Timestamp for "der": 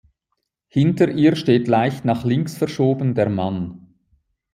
3.13-3.29